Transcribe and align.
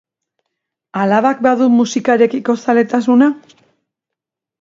Alabak 1.01 1.43
badu 1.47 1.67
musikarekiko 1.73 2.55
zaletasuna? 2.65 3.29